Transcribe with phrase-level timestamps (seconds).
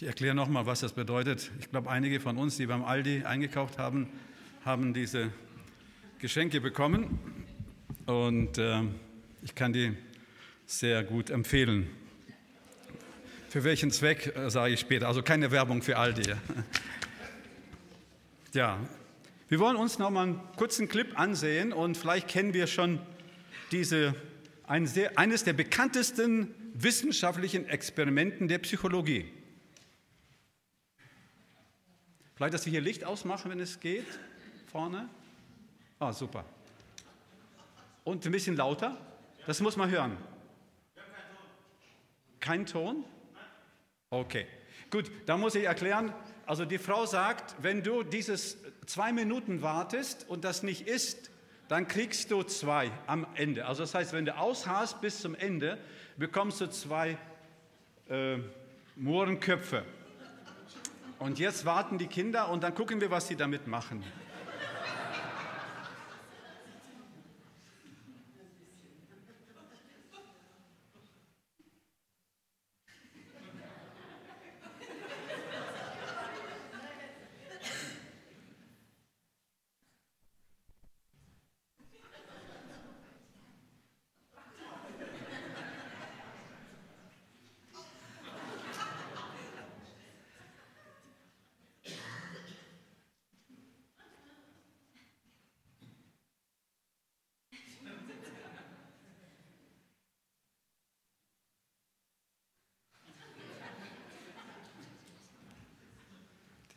[0.00, 1.50] Ich erkläre nochmal, was das bedeutet.
[1.58, 4.06] Ich glaube, einige von uns, die beim Aldi eingekauft haben,
[4.64, 5.32] haben diese
[6.20, 7.18] Geschenke bekommen
[8.06, 8.82] und äh,
[9.42, 9.96] ich kann die
[10.66, 11.90] sehr gut empfehlen.
[13.48, 15.08] Für welchen Zweck, äh, sage ich später.
[15.08, 16.32] Also keine Werbung für Aldi.
[18.52, 18.78] ja,
[19.48, 23.00] wir wollen uns noch mal einen kurzen Clip ansehen und vielleicht kennen wir schon
[23.72, 24.14] diese,
[24.64, 29.32] ein sehr, eines der bekanntesten wissenschaftlichen Experimenten der Psychologie.
[32.38, 34.06] Vielleicht, dass wir hier Licht ausmachen, wenn es geht,
[34.70, 35.08] vorne.
[35.98, 36.44] Ah, super.
[38.04, 38.96] Und ein bisschen lauter.
[39.44, 40.16] Das muss man hören.
[42.38, 43.02] Kein Ton?
[44.10, 44.46] Okay.
[44.88, 46.14] Gut, da muss ich erklären.
[46.46, 51.32] Also die Frau sagt, wenn du dieses zwei Minuten wartest und das nicht isst,
[51.66, 53.66] dann kriegst du zwei am Ende.
[53.66, 55.76] Also das heißt, wenn du ausharrst bis zum Ende,
[56.16, 57.18] bekommst du zwei
[58.08, 58.36] äh,
[58.94, 59.84] Mohrenköpfe.
[61.18, 64.04] Und jetzt warten die Kinder und dann gucken wir, was sie damit machen.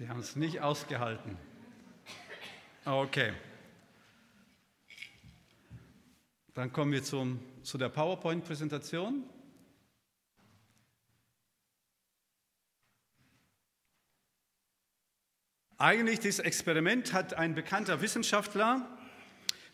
[0.02, 1.38] Sie haben es nicht ausgehalten.
[2.86, 3.34] Okay.
[6.56, 9.24] Dann kommen wir zum, zu der PowerPoint-Präsentation.
[15.78, 18.98] Eigentlich dieses Experiment hat ein bekannter Wissenschaftler,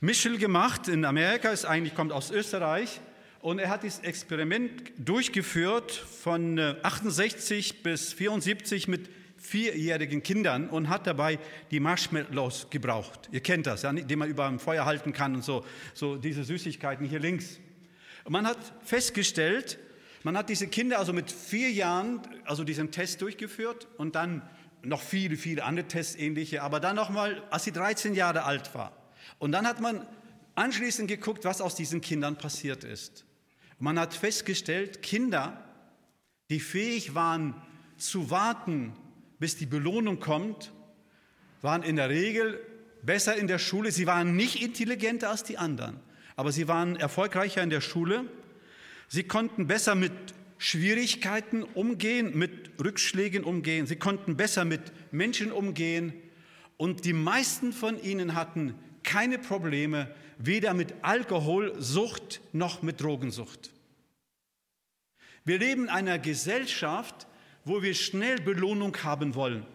[0.01, 2.99] Michel, gemacht in Amerika, ist eigentlich kommt aus Österreich.
[3.39, 9.09] Und er hat dieses Experiment durchgeführt von 68 äh, bis 74 mit
[9.47, 11.39] vierjährigen Kindern und hat dabei
[11.71, 13.29] die Marshmallows gebraucht.
[13.31, 16.43] Ihr kennt das, ja, die man über dem Feuer halten kann und so, so diese
[16.43, 17.59] Süßigkeiten hier links.
[18.25, 19.79] Und man hat festgestellt,
[20.23, 24.41] man hat diese Kinder also mit vier Jahren, also diesen Test durchgeführt und dann
[24.83, 28.91] noch viele, viele andere Tests ähnliche, aber dann nochmal, als sie 13 Jahre alt war.
[29.39, 30.05] Und dann hat man
[30.55, 33.25] anschließend geguckt, was aus diesen Kindern passiert ist.
[33.79, 35.63] Man hat festgestellt, Kinder,
[36.49, 37.55] die fähig waren
[37.97, 38.93] zu warten
[39.39, 40.71] bis die Belohnung kommt,
[41.61, 42.59] waren in der Regel
[43.03, 43.91] besser in der Schule.
[43.91, 45.99] Sie waren nicht intelligenter als die anderen,
[46.35, 48.25] aber sie waren erfolgreicher in der Schule.
[49.07, 50.11] Sie konnten besser mit
[50.57, 53.85] Schwierigkeiten umgehen, mit Rückschlägen umgehen.
[53.87, 54.81] Sie konnten besser mit
[55.11, 56.13] Menschen umgehen.
[56.77, 63.71] Und die meisten von ihnen hatten keine Probleme, weder mit Alkoholsucht noch mit Drogensucht.
[65.45, 67.27] Wir leben in einer Gesellschaft,
[67.67, 69.66] wo wir schnell Belohnung haben wollen.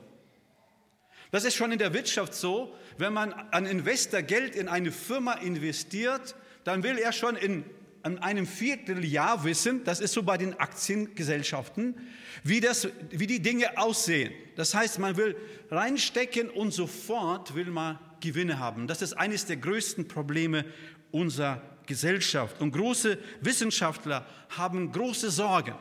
[1.31, 5.35] Das ist schon in der Wirtschaft so, wenn man ein Investor Geld in eine Firma
[5.35, 7.65] investiert, dann will er schon in,
[8.05, 11.97] in einem Vierteljahr wissen, das ist so bei den Aktiengesellschaften,
[12.45, 14.33] wie, das, wie die Dinge aussehen.
[14.57, 15.37] Das heißt, man will
[15.71, 18.87] reinstecken und sofort will man Gewinne haben.
[18.87, 20.65] Das ist eines der größten Probleme
[21.11, 22.61] unserer Gesellschaft.
[22.61, 25.75] Und große Wissenschaftler haben große Sorgen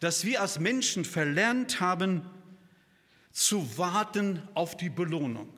[0.00, 2.22] dass wir als Menschen verlernt haben,
[3.32, 5.52] zu warten auf die Belohnung.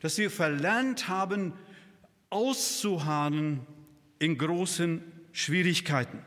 [0.00, 1.52] Dass wir verlernt haben,
[2.30, 3.60] auszuharren
[4.18, 6.20] in großen Schwierigkeiten.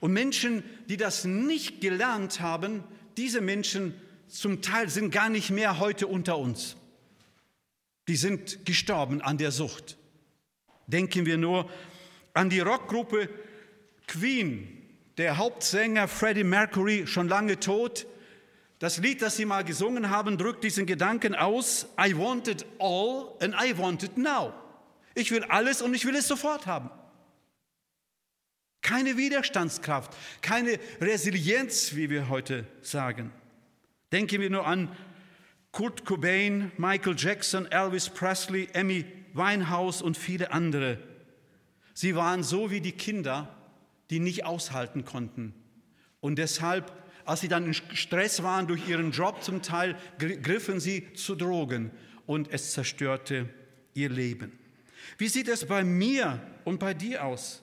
[0.00, 2.84] Und Menschen, die das nicht gelernt haben,
[3.16, 3.94] diese Menschen
[4.28, 6.76] zum Teil sind gar nicht mehr heute unter uns.
[8.06, 9.96] Die sind gestorben an der Sucht.
[10.86, 11.70] Denken wir nur
[12.34, 13.28] an die Rockgruppe
[14.06, 14.77] Queen,
[15.18, 18.06] der Hauptsänger Freddie Mercury, schon lange tot.
[18.78, 21.88] Das Lied, das sie mal gesungen haben, drückt diesen Gedanken aus.
[22.00, 24.54] I want it all and I want it now.
[25.16, 26.90] Ich will alles und ich will es sofort haben.
[28.80, 33.32] Keine Widerstandskraft, keine Resilienz, wie wir heute sagen.
[34.12, 34.96] Denken wir nur an
[35.72, 39.04] Kurt Cobain, Michael Jackson, Elvis Presley, Amy
[39.34, 40.98] Winehouse und viele andere.
[41.92, 43.57] Sie waren so wie die Kinder,
[44.10, 45.54] die nicht aushalten konnten.
[46.20, 46.92] Und deshalb,
[47.24, 51.90] als sie dann in Stress waren durch ihren Job zum Teil, griffen sie zu Drogen
[52.26, 53.48] und es zerstörte
[53.94, 54.58] ihr Leben.
[55.16, 57.62] Wie sieht es bei mir und bei dir aus?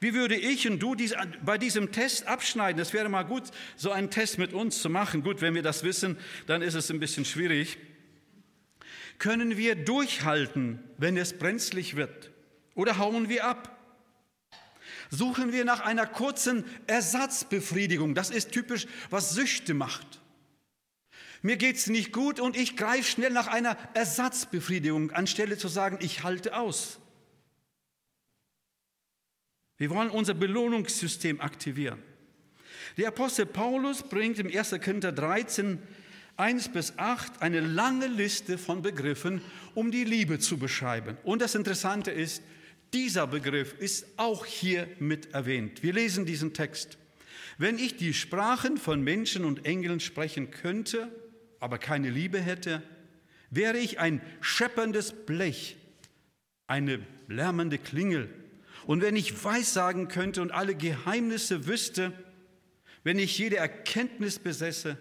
[0.00, 1.14] Wie würde ich und du dies,
[1.44, 2.78] bei diesem Test abschneiden?
[2.78, 3.44] Das wäre mal gut,
[3.76, 5.22] so einen Test mit uns zu machen.
[5.22, 7.78] Gut, wenn wir das wissen, dann ist es ein bisschen schwierig.
[9.18, 12.30] Können wir durchhalten, wenn es brenzlig wird?
[12.74, 13.73] Oder hauen wir ab?
[15.14, 18.14] Suchen wir nach einer kurzen Ersatzbefriedigung?
[18.14, 20.20] Das ist typisch, was Süchte macht.
[21.40, 25.98] Mir geht es nicht gut und ich greife schnell nach einer Ersatzbefriedigung, anstelle zu sagen,
[26.00, 26.98] ich halte aus.
[29.76, 32.02] Wir wollen unser Belohnungssystem aktivieren.
[32.96, 34.70] Der Apostel Paulus bringt im 1.
[34.82, 35.80] Korinther 13,
[36.36, 39.42] 1 bis 8 eine lange Liste von Begriffen,
[39.74, 41.18] um die Liebe zu beschreiben.
[41.24, 42.42] Und das Interessante ist,
[42.94, 45.82] dieser Begriff ist auch hier mit erwähnt.
[45.82, 46.96] Wir lesen diesen Text.
[47.58, 51.12] Wenn ich die Sprachen von Menschen und Engeln sprechen könnte,
[51.60, 52.82] aber keine Liebe hätte,
[53.50, 55.76] wäre ich ein schepperndes Blech,
[56.66, 58.28] eine lärmende Klingel
[58.86, 62.12] und wenn ich Weissagen könnte und alle Geheimnisse wüsste,
[63.02, 64.96] wenn ich jede Erkenntnis besäße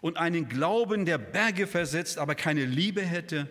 [0.00, 3.48] und einen Glauben der Berge versetzt, aber keine Liebe hätte,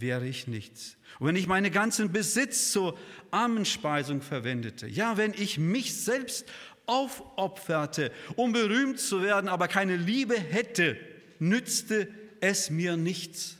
[0.00, 0.96] wäre ich nichts.
[1.18, 2.98] Und wenn ich meinen ganzen Besitz zur
[3.30, 6.46] Armenspeisung verwendete, ja, wenn ich mich selbst
[6.86, 10.98] aufopferte, um berühmt zu werden, aber keine Liebe hätte,
[11.38, 12.08] nützte
[12.40, 13.56] es mir nichts.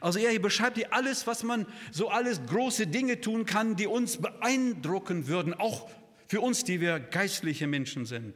[0.00, 4.18] Also er beschreibt hier alles, was man, so alles große Dinge tun kann, die uns
[4.18, 5.90] beeindrucken würden, auch
[6.26, 8.34] für uns, die wir geistliche Menschen sind.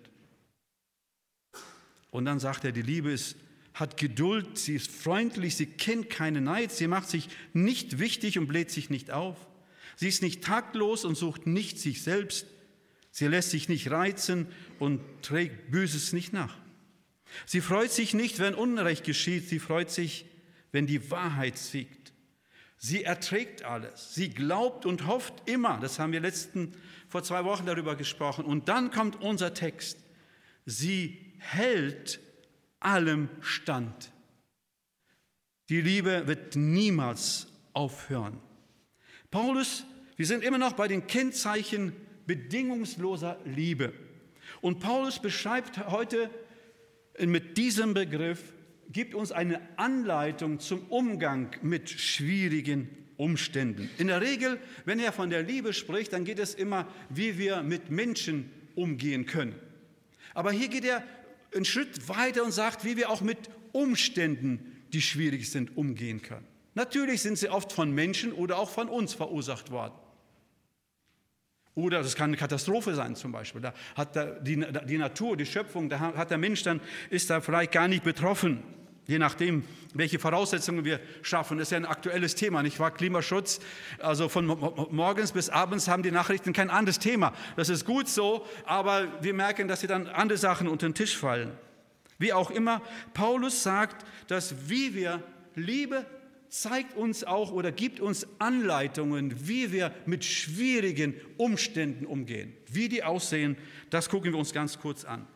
[2.10, 3.36] Und dann sagt er, die Liebe ist,
[3.74, 8.46] hat Geduld, sie ist freundlich, sie kennt keinen Neid, sie macht sich nicht wichtig und
[8.46, 9.36] bläht sich nicht auf.
[9.96, 12.46] Sie ist nicht taktlos und sucht nicht sich selbst.
[13.10, 14.46] Sie lässt sich nicht reizen
[14.78, 16.56] und trägt Böses nicht nach.
[17.46, 20.26] Sie freut sich nicht, wenn Unrecht geschieht, sie freut sich,
[20.70, 22.12] wenn die Wahrheit siegt.
[22.78, 24.14] Sie erträgt alles.
[24.14, 25.78] Sie glaubt und hofft immer.
[25.80, 26.74] Das haben wir letzten,
[27.08, 28.44] vor zwei Wochen darüber gesprochen.
[28.44, 29.98] Und dann kommt unser Text.
[30.66, 32.18] Sie hält
[32.84, 34.12] allem stand.
[35.68, 38.38] Die Liebe wird niemals aufhören.
[39.30, 39.84] Paulus,
[40.16, 41.92] wir sind immer noch bei den Kennzeichen
[42.26, 43.92] bedingungsloser Liebe.
[44.60, 46.30] Und Paulus beschreibt heute
[47.18, 48.52] mit diesem Begriff
[48.90, 53.88] gibt uns eine Anleitung zum Umgang mit schwierigen Umständen.
[53.98, 57.62] In der Regel, wenn er von der Liebe spricht, dann geht es immer, wie wir
[57.62, 59.54] mit Menschen umgehen können.
[60.34, 61.04] Aber hier geht er
[61.54, 63.38] einen Schritt weiter und sagt, wie wir auch mit
[63.72, 66.46] Umständen, die schwierig sind, umgehen können.
[66.74, 69.94] Natürlich sind sie oft von Menschen oder auch von uns verursacht worden.
[71.74, 73.62] Oder das kann eine Katastrophe sein zum Beispiel.
[73.62, 77.72] Da hat die, die Natur, die Schöpfung, da hat der Mensch dann, ist da vielleicht
[77.72, 78.62] gar nicht betroffen.
[79.06, 79.64] Je nachdem,
[79.94, 81.58] welche Voraussetzungen wir schaffen.
[81.58, 82.92] Das ist ja ein aktuelles Thema, nicht wahr?
[82.92, 83.60] Klimaschutz.
[83.98, 84.46] Also von
[84.90, 87.32] morgens bis abends haben die Nachrichten kein anderes Thema.
[87.56, 91.16] Das ist gut so, aber wir merken, dass sie dann andere Sachen unter den Tisch
[91.16, 91.52] fallen.
[92.18, 92.80] Wie auch immer,
[93.12, 95.22] Paulus sagt, dass wie wir
[95.56, 96.06] Liebe
[96.48, 102.52] zeigt uns auch oder gibt uns Anleitungen, wie wir mit schwierigen Umständen umgehen.
[102.70, 103.56] Wie die aussehen,
[103.90, 105.26] das gucken wir uns ganz kurz an.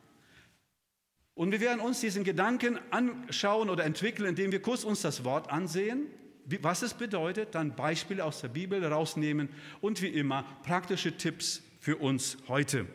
[1.37, 5.51] Und wir werden uns diesen Gedanken anschauen oder entwickeln, indem wir kurz uns das Wort
[5.51, 6.07] ansehen,
[6.63, 9.51] was es bedeutet, dann Beispiele aus der Bibel rausnehmen
[9.83, 12.87] und wie immer praktische Tipps für uns heute.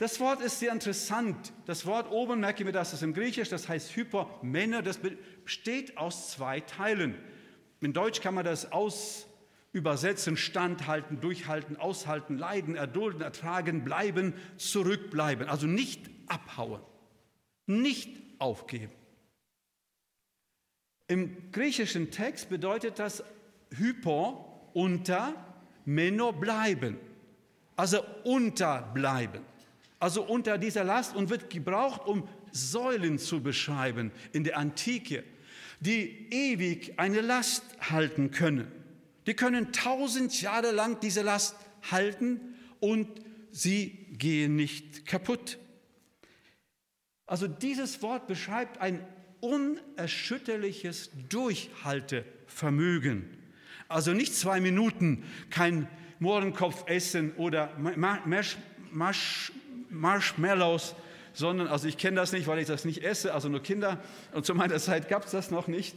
[0.00, 1.52] Das Wort ist sehr interessant.
[1.66, 6.32] Das Wort oben, merken wir, das ist im Griechisch, das heißt Hypermänner, das besteht aus
[6.32, 7.14] zwei Teilen.
[7.80, 9.26] In Deutsch kann man das aus
[9.72, 15.48] übersetzen, standhalten, durchhalten, aushalten, leiden, erdulden, ertragen, bleiben, zurückbleiben.
[15.48, 16.80] Also nicht abhauen,
[17.70, 18.92] nicht aufgeben.
[21.08, 23.24] Im griechischen Text bedeutet das
[23.76, 25.34] hypo, unter,
[25.84, 26.98] meno, bleiben.
[27.76, 29.42] Also unterbleiben.
[29.98, 35.24] Also unter dieser Last und wird gebraucht, um Säulen zu beschreiben in der Antike
[35.80, 38.70] die ewig eine Last halten können.
[39.26, 41.56] Die können tausend Jahre lang diese Last
[41.90, 43.08] halten und
[43.50, 45.58] sie gehen nicht kaputt.
[47.30, 49.06] Also dieses Wort beschreibt ein
[49.38, 53.30] unerschütterliches Durchhaltevermögen.
[53.86, 55.86] Also nicht zwei Minuten kein
[56.18, 57.70] Mohrenkopf essen oder
[59.90, 60.96] Marshmallows
[61.32, 64.02] sondern, also ich kenne das nicht, weil ich das nicht esse, also nur Kinder.
[64.32, 65.96] Und zu meiner Zeit gab es das noch nicht.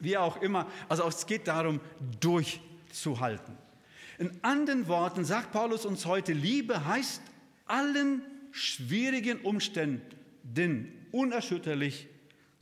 [0.00, 0.66] Wie auch immer.
[0.88, 1.80] Also es geht darum,
[2.20, 3.58] durchzuhalten.
[4.18, 7.20] In anderen Worten sagt Paulus uns heute, Liebe heißt
[7.66, 10.13] allen schwierigen Umständen
[11.10, 12.08] unerschütterlich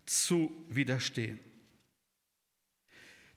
[0.06, 1.40] zu widerstehen.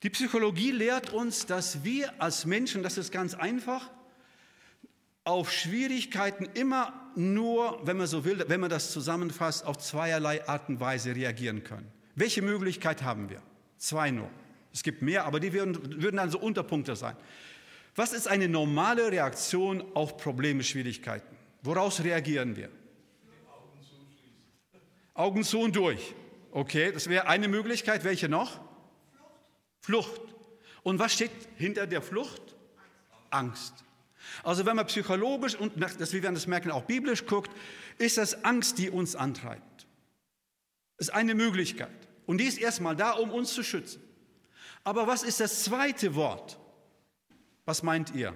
[0.03, 3.89] Die Psychologie lehrt uns, dass wir als Menschen, das ist ganz einfach,
[5.23, 10.69] auf Schwierigkeiten immer nur, wenn man so will, wenn man das zusammenfasst, auf zweierlei Art
[10.69, 11.91] und Weise reagieren können.
[12.13, 13.41] Welche Möglichkeit haben wir?
[13.77, 14.29] Zwei nur.
[14.71, 17.15] Es gibt mehr, aber die würden, würden dann so Unterpunkte sein.
[17.95, 21.35] Was ist eine normale Reaktion auf Probleme, Schwierigkeiten?
[21.63, 22.69] Woraus reagieren wir?
[25.15, 26.13] Augen zu und durch.
[26.51, 28.03] Okay, das wäre eine Möglichkeit.
[28.03, 28.59] Welche noch?
[29.79, 30.11] Flucht.
[30.11, 30.21] Flucht.
[30.83, 32.55] Und was steht hinter der Flucht?
[33.31, 33.73] Angst.
[34.43, 37.51] Also wenn man psychologisch und, das, wir werden das merken, auch biblisch guckt,
[37.97, 39.87] ist das Angst, die uns antreibt.
[40.97, 42.07] Das ist eine Möglichkeit.
[42.25, 44.01] Und die ist erstmal da, um uns zu schützen.
[44.83, 46.59] Aber was ist das zweite Wort?
[47.65, 48.35] Was meint ihr?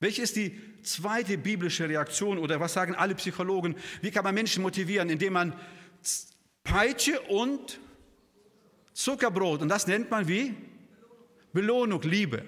[0.00, 3.76] Welche ist die zweite biblische Reaktion oder was sagen alle Psychologen?
[4.00, 5.54] Wie kann man Menschen motivieren, indem man
[6.64, 7.78] Peitsche und
[8.94, 10.54] Zuckerbrot, und das nennt man wie?
[11.52, 12.44] Belohnung, Liebe.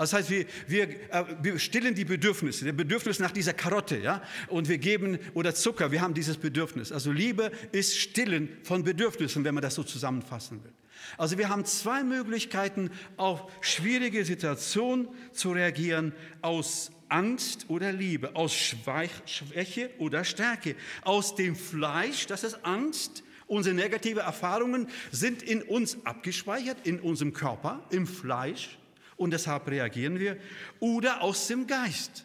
[0.00, 4.22] Das heißt, wir, wir, äh, wir stillen die Bedürfnisse, der Bedürfnis nach dieser Karotte, ja,
[4.48, 6.90] und wir geben, oder Zucker, wir haben dieses Bedürfnis.
[6.90, 10.72] Also Liebe ist Stillen von Bedürfnissen, wenn man das so zusammenfassen will.
[11.18, 18.54] Also wir haben zwei Möglichkeiten, auf schwierige Situationen zu reagieren, aus Angst oder Liebe, aus
[18.54, 25.98] Schwäche oder Stärke, aus dem Fleisch, das ist Angst, Unsere negativen Erfahrungen sind in uns
[26.06, 28.78] abgespeichert, in unserem Körper, im Fleisch
[29.20, 30.38] und deshalb reagieren wir,
[30.80, 32.24] oder aus dem Geist,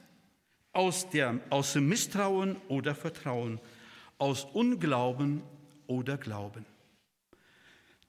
[0.72, 3.60] aus, der, aus dem Misstrauen oder Vertrauen,
[4.18, 5.44] aus Unglauben
[5.88, 6.66] oder Glauben.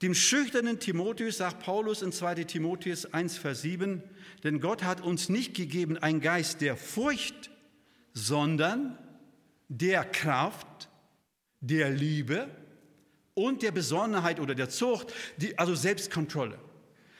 [0.01, 4.01] Dem schüchternen Timotheus sagt Paulus in 2 Timotheus 1, Vers 7,
[4.45, 7.49] denn Gott hat uns nicht gegeben ein Geist der Furcht,
[8.13, 8.97] sondern
[9.67, 10.87] der Kraft,
[11.59, 12.47] der Liebe
[13.33, 16.57] und der Besonnenheit oder der Zucht, die, also Selbstkontrolle.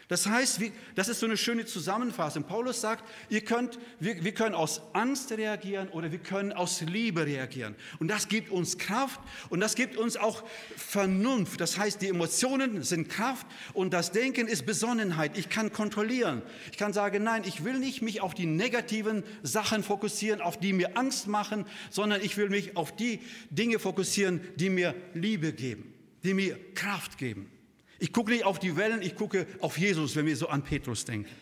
[0.09, 0.61] Das heißt,
[0.95, 2.45] das ist so eine schöne Zusammenfassung.
[2.45, 7.25] Paulus sagt, ihr könnt, wir, wir können aus Angst reagieren oder wir können aus Liebe
[7.25, 7.75] reagieren.
[7.99, 10.45] Und das gibt uns Kraft und das gibt uns auch
[10.77, 11.59] Vernunft.
[11.59, 15.37] Das heißt, die Emotionen sind Kraft und das Denken ist Besonnenheit.
[15.37, 16.41] Ich kann kontrollieren.
[16.71, 20.71] Ich kann sagen, nein, ich will nicht mich auf die negativen Sachen fokussieren, auf die
[20.71, 25.93] mir Angst machen, sondern ich will mich auf die Dinge fokussieren, die mir Liebe geben,
[26.23, 27.51] die mir Kraft geben.
[27.99, 31.05] Ich gucke nicht auf die Wellen, ich gucke auf Jesus, wenn wir so an Petrus
[31.05, 31.33] denken.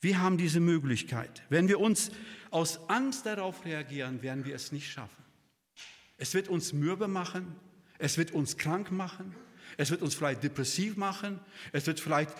[0.00, 1.42] Wir haben diese Möglichkeit.
[1.48, 2.10] Wenn wir uns
[2.50, 5.24] aus Angst darauf reagieren, werden wir es nicht schaffen.
[6.16, 7.56] Es wird uns mürbe machen,
[7.98, 9.34] es wird uns krank machen,
[9.76, 11.40] es wird uns vielleicht depressiv machen,
[11.72, 12.30] es wird vielleicht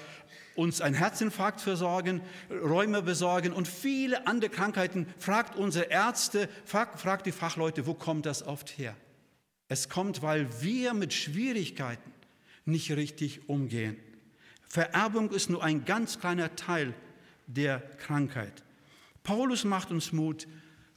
[0.54, 5.07] uns einen Herzinfarkt versorgen, Räume besorgen und viele andere Krankheiten.
[5.18, 8.97] Fragt unsere Ärzte, fragt, fragt die Fachleute, wo kommt das oft her?
[9.68, 12.10] Es kommt, weil wir mit Schwierigkeiten
[12.64, 13.96] nicht richtig umgehen.
[14.66, 16.94] Vererbung ist nur ein ganz kleiner Teil
[17.46, 18.64] der Krankheit.
[19.22, 20.46] Paulus macht uns Mut,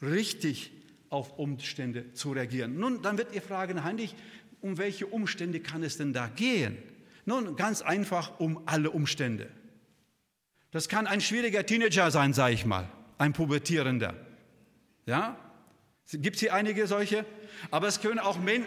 [0.01, 0.71] richtig
[1.09, 2.77] auf Umstände zu reagieren.
[2.79, 4.15] Nun, dann wird ihr fragen, Heinrich,
[4.61, 6.77] um welche Umstände kann es denn da gehen?
[7.25, 9.49] Nun, ganz einfach um alle Umstände.
[10.71, 14.15] Das kann ein schwieriger Teenager sein, sage ich mal, ein Pubertierender.
[15.05, 15.37] Ja?
[16.11, 17.25] Gibt es hier einige solche?
[17.69, 18.65] Aber es können auch Men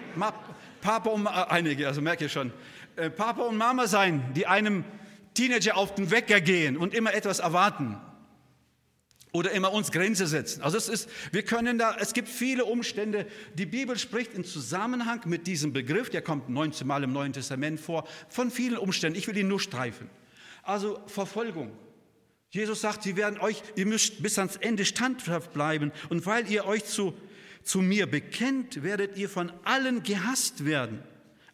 [0.80, 2.52] Papa und äh, einige, also merke ich schon,
[2.96, 4.84] äh, Papa und Mama sein, die einem
[5.34, 7.98] Teenager auf den Wecker gehen und immer etwas erwarten
[9.32, 10.62] oder immer uns Grenze setzen.
[10.62, 13.26] Also es ist, wir können da, es gibt viele Umstände.
[13.54, 17.80] Die Bibel spricht in Zusammenhang mit diesem Begriff, der kommt 19 Mal im Neuen Testament
[17.80, 19.18] vor, von vielen Umständen.
[19.18, 20.08] Ich will ihn nur streifen.
[20.62, 21.72] Also Verfolgung.
[22.54, 26.66] Jesus sagt, sie werden euch, ihr müsst bis ans Ende standhaft bleiben und weil ihr
[26.66, 27.14] euch zu
[27.64, 31.02] zu mir bekennt, werdet ihr von allen gehasst werden.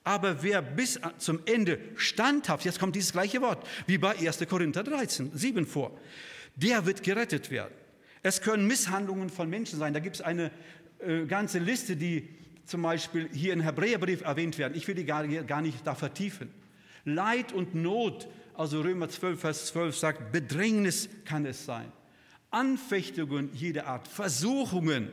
[0.03, 4.41] Aber wer bis zum Ende standhaft, jetzt kommt dieses gleiche Wort, wie bei 1.
[4.49, 5.97] Korinther 13, 7 vor,
[6.57, 7.75] der wird gerettet werden.
[8.23, 9.95] Es können Misshandlungen von Menschen sein.
[9.95, 10.51] Da gibt es eine
[10.99, 12.29] äh, ganze Liste, die
[12.67, 14.75] zum Beispiel hier im Hebräerbrief erwähnt werden.
[14.75, 16.51] Ich will die gar, gar nicht da vertiefen.
[17.05, 21.91] Leid und Not, also Römer 12, Vers 12 sagt, Bedrängnis kann es sein.
[22.51, 25.11] Anfechtungen jeder Art, Versuchungen,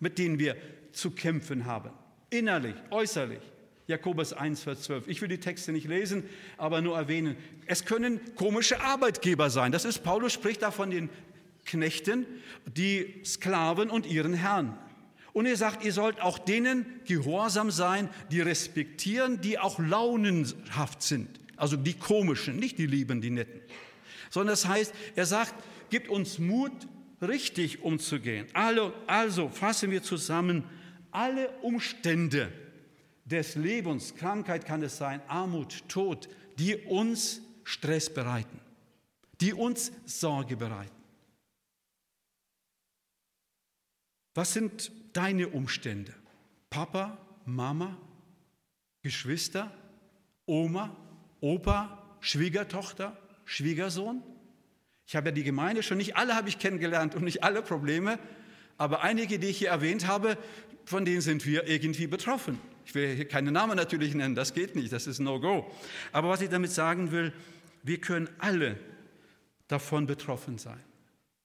[0.00, 0.56] mit denen wir
[0.92, 1.90] zu kämpfen haben.
[2.30, 3.40] Innerlich, äußerlich.
[3.86, 5.06] Jakobus 1, Vers 12.
[5.06, 6.24] Ich will die Texte nicht lesen,
[6.56, 7.36] aber nur erwähnen.
[7.66, 9.70] Es können komische Arbeitgeber sein.
[9.70, 11.08] Das ist, Paulus spricht da von den
[11.64, 12.26] Knechten,
[12.66, 14.76] die Sklaven und ihren Herrn.
[15.32, 21.28] Und er sagt, ihr sollt auch denen gehorsam sein, die respektieren, die auch launenhaft sind.
[21.56, 23.60] Also die komischen, nicht die lieben, die netten.
[24.30, 25.54] Sondern das heißt, er sagt,
[25.90, 26.72] gibt uns Mut,
[27.22, 28.46] richtig umzugehen.
[28.52, 30.64] Also, also fassen wir zusammen,
[31.10, 32.52] alle Umstände
[33.24, 38.60] des Lebens, Krankheit kann es sein, Armut, Tod, die uns Stress bereiten,
[39.40, 40.92] die uns Sorge bereiten.
[44.34, 46.14] Was sind deine Umstände?
[46.68, 47.96] Papa, Mama,
[49.02, 49.72] Geschwister,
[50.44, 50.94] Oma,
[51.40, 54.22] Opa, Schwiegertochter, Schwiegersohn?
[55.06, 58.18] Ich habe ja die Gemeinde schon nicht alle habe ich kennengelernt und nicht alle Probleme,
[58.76, 60.36] aber einige, die ich hier erwähnt habe,
[60.84, 62.58] von denen sind wir irgendwie betroffen.
[62.84, 65.70] Ich will hier keine Namen natürlich nennen, das geht nicht, das ist No-Go.
[66.12, 67.32] Aber was ich damit sagen will,
[67.82, 68.78] wir können alle
[69.68, 70.82] davon betroffen sein.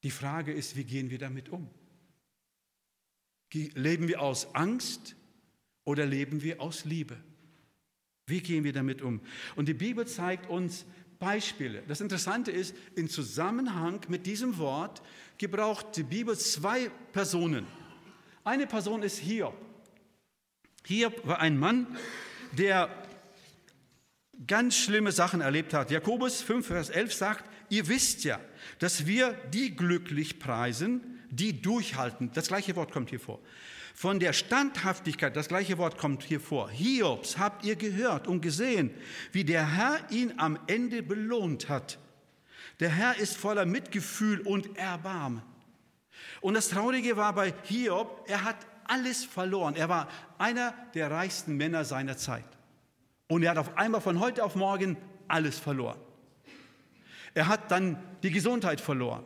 [0.03, 1.69] Die Frage ist, wie gehen wir damit um?
[3.53, 5.15] Leben wir aus Angst
[5.83, 7.17] oder leben wir aus Liebe?
[8.31, 9.19] Wie gehen wir damit um?
[9.57, 10.85] Und die Bibel zeigt uns
[11.19, 11.83] Beispiele.
[11.89, 15.01] Das Interessante ist, in Zusammenhang mit diesem Wort
[15.37, 17.67] gebraucht die Bibel zwei Personen.
[18.45, 19.53] Eine Person ist Hiob.
[20.85, 21.87] Hiob war ein Mann,
[22.53, 22.89] der
[24.47, 25.91] ganz schlimme Sachen erlebt hat.
[25.91, 28.39] Jakobus 5, Vers 11 sagt, ihr wisst ja,
[28.79, 32.31] dass wir die glücklich preisen, die durchhalten.
[32.33, 33.41] Das gleiche Wort kommt hier vor.
[33.93, 36.69] Von der Standhaftigkeit, das gleiche Wort kommt hier vor.
[36.69, 38.91] Hiobs habt ihr gehört und gesehen,
[39.31, 41.99] wie der Herr ihn am Ende belohnt hat.
[42.79, 45.43] Der Herr ist voller Mitgefühl und Erbarmen.
[46.39, 49.75] Und das Traurige war bei Hiob, er hat alles verloren.
[49.75, 50.07] Er war
[50.37, 52.45] einer der reichsten Männer seiner Zeit.
[53.27, 55.99] Und er hat auf einmal von heute auf morgen alles verloren.
[57.33, 59.25] Er hat dann die Gesundheit verloren.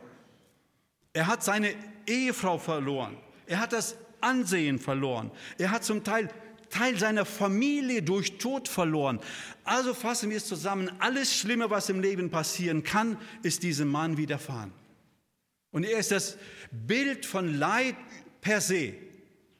[1.12, 1.74] Er hat seine
[2.06, 3.16] Ehefrau verloren.
[3.46, 3.96] Er hat das
[4.26, 5.30] Ansehen verloren.
[5.58, 6.28] Er hat zum Teil
[6.68, 9.20] Teil seiner Familie durch Tod verloren.
[9.64, 10.90] Also fassen wir es zusammen.
[10.98, 14.72] Alles Schlimme, was im Leben passieren kann, ist diesem Mann widerfahren.
[15.70, 16.38] Und er ist das
[16.70, 17.96] Bild von Leid
[18.40, 18.94] per se.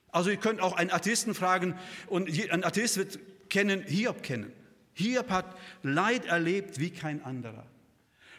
[0.09, 1.75] Also ihr könnt auch einen Atheisten fragen
[2.07, 3.19] und ein Atheist wird
[3.51, 4.53] kennen, Hiob kennen.
[4.95, 7.67] Hiob hat Leid erlebt wie kein anderer.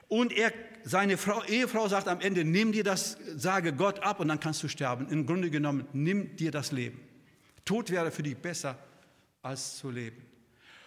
[0.08, 0.52] Und er,
[0.88, 4.64] seine Frau, Ehefrau sagt am Ende, nimm dir das, sage Gott ab und dann kannst
[4.64, 5.10] du sterben.
[5.10, 7.00] Im Grunde genommen, nimm dir das Leben.
[7.66, 8.78] Tod wäre für dich besser
[9.42, 10.24] als zu leben.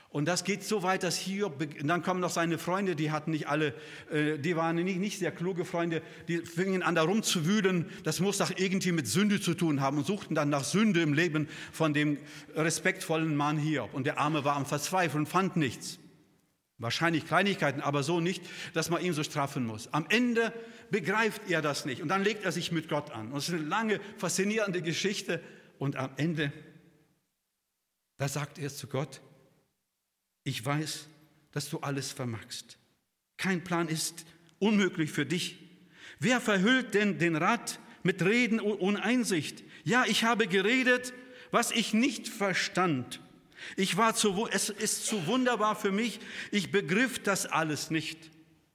[0.09, 3.47] Und das geht so weit, dass Hiob, dann kommen noch seine Freunde, die hatten nicht
[3.47, 3.75] alle,
[4.11, 8.39] äh, die waren nicht, nicht sehr kluge Freunde, die fingen an da rumzuwühlen, das muss
[8.39, 11.95] doch irgendwie mit Sünde zu tun haben und suchten dann nach Sünde im Leben von
[11.95, 12.19] dem
[12.57, 13.95] respektvollen Mann Hiob.
[13.95, 16.00] Und der Arme war am Verzweifeln, fand nichts.
[16.81, 19.93] Wahrscheinlich Kleinigkeiten, aber so nicht, dass man ihn so straffen muss.
[19.93, 20.51] Am Ende
[20.91, 23.31] begreift er das nicht und dann legt er sich mit Gott an.
[23.31, 25.43] Und es ist eine lange, faszinierende Geschichte.
[25.79, 26.53] Und am Ende,
[28.17, 29.21] da sagt er zu Gott,
[30.43, 31.07] ich weiß,
[31.53, 32.79] dass du alles vermagst.
[33.37, 34.25] Kein Plan ist
[34.59, 35.59] unmöglich für dich.
[36.19, 39.65] Wer verhüllt denn den Rat mit Reden ohne Einsicht?
[39.85, 41.13] Ja, ich habe geredet,
[41.51, 43.21] was ich nicht verstand.
[43.77, 46.21] Ich war zu, es ist zu wunderbar für mich.
[46.51, 48.31] Ich begriff das alles nicht.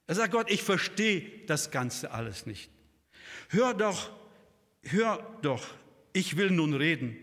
[0.06, 2.70] Er sagt Gott, ich verstehe das Ganze alles nicht.
[3.48, 4.10] Hör doch,
[4.82, 5.64] hör doch,
[6.12, 7.16] ich will nun reden.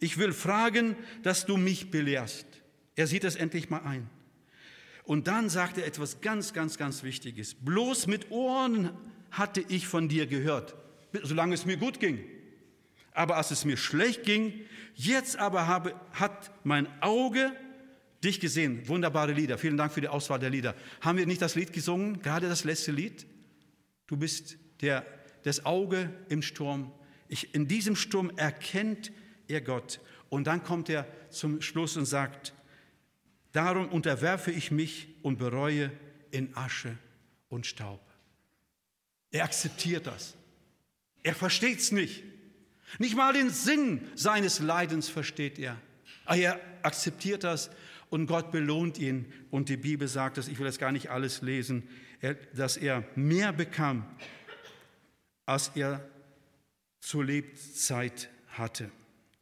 [0.00, 2.46] Ich will fragen, dass du mich belehrst.
[2.96, 4.08] Er sieht es endlich mal ein.
[5.04, 7.54] Und dann sagt er etwas ganz, ganz, ganz Wichtiges.
[7.54, 8.90] Bloß mit Ohren
[9.30, 10.74] hatte ich von dir gehört,
[11.22, 12.24] solange es mir gut ging.
[13.12, 14.64] Aber als es mir schlecht ging,
[15.02, 17.56] Jetzt aber habe, hat mein Auge
[18.22, 18.86] dich gesehen.
[18.86, 19.56] Wunderbare Lieder.
[19.56, 20.74] Vielen Dank für die Auswahl der Lieder.
[21.00, 23.24] Haben wir nicht das Lied gesungen, gerade das letzte Lied?
[24.06, 25.06] Du bist der,
[25.42, 26.92] das Auge im Sturm.
[27.28, 29.10] Ich, in diesem Sturm erkennt
[29.48, 30.00] er Gott.
[30.28, 32.52] Und dann kommt er zum Schluss und sagt,
[33.52, 35.92] darum unterwerfe ich mich und bereue
[36.30, 36.98] in Asche
[37.48, 38.02] und Staub.
[39.30, 40.34] Er akzeptiert das.
[41.22, 42.22] Er versteht es nicht.
[42.98, 45.80] Nicht mal den Sinn seines Leidens versteht er.
[46.24, 47.70] Aber er akzeptiert das
[48.08, 49.32] und Gott belohnt ihn.
[49.50, 51.88] Und die Bibel sagt es, ich will das gar nicht alles lesen,
[52.54, 54.04] dass er mehr bekam,
[55.46, 56.06] als er
[57.00, 58.90] zur Lebzeit hatte.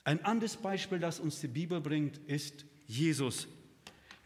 [0.04, 3.48] Ein anderes Beispiel, das uns die Bibel bringt, ist Jesus.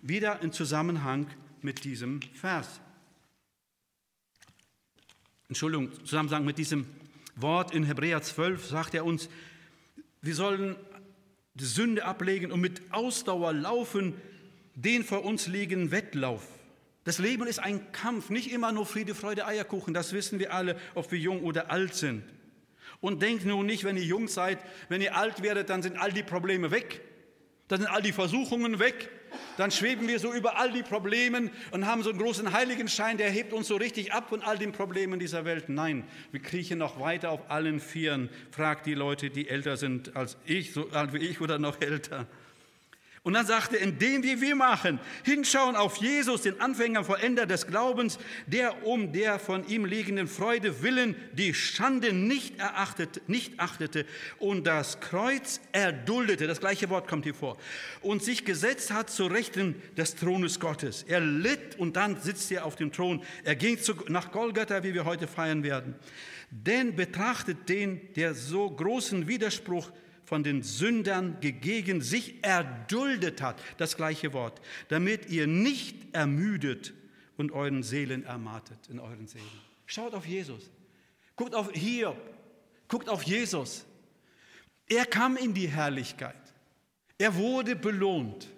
[0.02, 1.26] Wieder im Zusammenhang
[1.60, 2.80] mit diesem Vers.
[5.48, 6.86] Entschuldigung, Zusammenhang mit diesem
[7.36, 9.28] Wort in Hebräer 12 sagt er uns,
[10.20, 10.76] wir sollen
[11.54, 14.14] die Sünde ablegen und mit Ausdauer laufen,
[14.74, 16.46] den vor uns liegenden Wettlauf.
[17.04, 20.76] Das Leben ist ein Kampf, nicht immer nur Friede, Freude, Eierkuchen, das wissen wir alle,
[20.94, 22.22] ob wir jung oder alt sind.
[23.00, 26.12] Und denkt nun nicht, wenn ihr jung seid, wenn ihr alt werdet, dann sind all
[26.12, 27.00] die Probleme weg,
[27.66, 29.10] dann sind all die Versuchungen weg,
[29.56, 33.30] dann schweben wir so über all die Probleme und haben so einen großen Heiligenschein, der
[33.30, 35.68] hebt uns so richtig ab von all den Problemen dieser Welt.
[35.68, 38.28] Nein, wir kriechen noch weiter auf allen Vieren.
[38.50, 42.26] Fragt die Leute, die älter sind als ich, so alt wie ich oder noch älter.
[43.24, 47.68] Und dann sagte er, indem wir wir machen, hinschauen auf Jesus, den Anfänger, Vollender des
[47.68, 54.06] Glaubens, der um der von ihm liegenden Freude willen die Schande nicht erachtete, nicht achtete
[54.40, 57.58] und das Kreuz erduldete, das gleiche Wort kommt hier vor,
[58.00, 61.04] und sich gesetzt hat zu Rechten des Thrones Gottes.
[61.04, 63.22] Er litt und dann sitzt er auf dem Thron.
[63.44, 65.94] Er ging zu, nach Golgatha, wie wir heute feiern werden.
[66.50, 69.92] Denn betrachtet den, der so großen Widerspruch
[70.24, 76.94] von den Sündern gegen sich erduldet hat, das gleiche Wort, damit ihr nicht ermüdet
[77.36, 79.44] und euren Seelen ermattet, in euren Seelen.
[79.86, 80.70] Schaut auf Jesus.
[81.36, 82.16] Guckt auf Hiob.
[82.88, 83.84] Guckt auf Jesus.
[84.88, 86.36] Er kam in die Herrlichkeit.
[87.18, 88.48] Er wurde belohnt.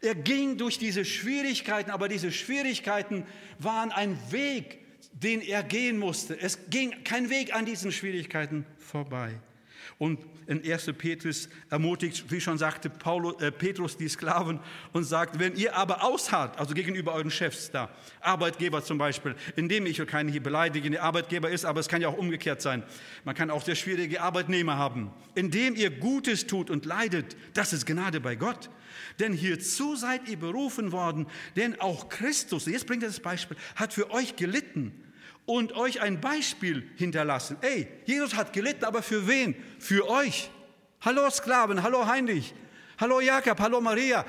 [0.00, 3.26] Er ging durch diese Schwierigkeiten, aber diese Schwierigkeiten
[3.58, 4.78] waren ein Weg,
[5.12, 6.38] den er gehen musste.
[6.40, 9.40] Es ging kein Weg an diesen Schwierigkeiten vorbei.
[9.98, 10.92] Und in 1.
[10.96, 14.60] Petrus ermutigt, wie schon sagte Paulus, äh, Petrus die Sklaven
[14.92, 19.86] und sagt, wenn ihr aber ausharrt, also gegenüber euren Chefs da, Arbeitgeber zum Beispiel, indem
[19.86, 22.82] ich keinen hier beleidigen, der Arbeitgeber ist, aber es kann ja auch umgekehrt sein.
[23.24, 25.10] Man kann auch sehr schwierige Arbeitnehmer haben.
[25.34, 28.70] Indem ihr Gutes tut und leidet, das ist Gnade bei Gott.
[29.18, 33.92] Denn hierzu seid ihr berufen worden, denn auch Christus, jetzt bringt er das Beispiel, hat
[33.92, 34.92] für euch gelitten
[35.48, 37.56] und euch ein Beispiel hinterlassen.
[37.62, 39.56] Ey, Jesus hat gelitten, aber für wen?
[39.78, 40.50] Für euch.
[41.00, 42.52] Hallo Sklaven, hallo Heinrich,
[42.98, 44.26] hallo Jakob, hallo Maria.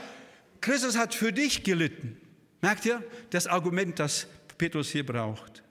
[0.62, 2.16] Christus hat für dich gelitten.
[2.62, 4.28] Merkt ihr das Argument, das
[4.58, 5.62] Petrus hier braucht?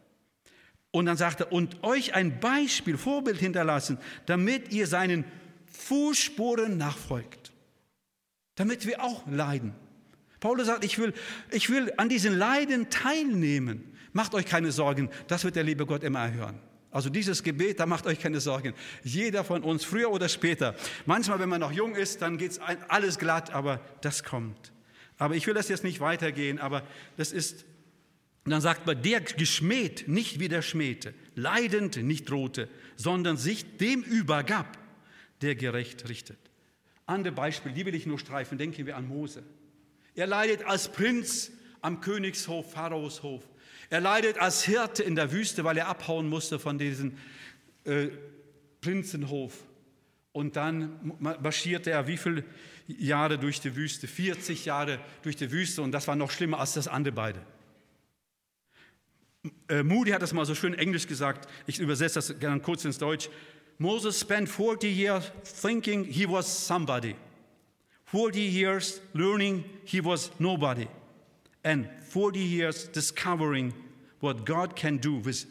[0.91, 5.25] Und dann sagt er, und euch ein Beispiel, Vorbild hinterlassen, damit ihr seinen
[5.73, 7.53] Fußspuren nachfolgt.
[8.57, 9.73] Damit wir auch leiden.
[10.41, 11.15] Paulus sagt, ich will,
[11.51, 13.88] ich will an diesen Leiden teilnehmen.
[14.13, 16.61] Macht euch keine Sorgen, das wird der liebe Gott immer erhören.
[16.91, 18.73] Also dieses Gebet, da macht euch keine Sorgen.
[19.05, 20.75] Jeder von uns, früher oder später.
[21.05, 24.73] Manchmal, wenn man noch jung ist, dann geht es alles glatt, aber das kommt.
[25.19, 26.83] Aber ich will das jetzt nicht weitergehen, aber
[27.17, 27.67] das ist,
[28.45, 34.03] dann sagt man, der geschmäht, nicht wie der schmähte, leidend, nicht drohte, sondern sich dem
[34.03, 34.79] übergab,
[35.43, 36.39] der gerecht richtet.
[37.05, 39.43] Andere Beispiele, die will ich nur streifen, denken wir an Mose.
[40.15, 43.45] Er leidet als Prinz am Königshof, Pharaos Hof.
[43.91, 47.17] Er leidet als Hirte in der Wüste, weil er abhauen musste von diesem
[47.85, 48.09] äh,
[48.81, 49.55] Prinzenhof.
[50.33, 52.45] Und dann marschierte er wie viele
[52.87, 54.07] Jahre durch die Wüste?
[54.07, 57.41] 40 Jahre durch die Wüste und das war noch schlimmer als das andere beide.
[59.69, 62.99] Äh, Moody hat das mal so schön englisch gesagt, ich übersetze das gerne kurz ins
[62.99, 63.31] Deutsch.
[63.79, 67.17] Moses spent 40 years thinking he was somebody.
[68.05, 70.87] 40 years learning he was nobody
[71.63, 73.73] and 40 years discovering
[74.21, 75.47] what God can do with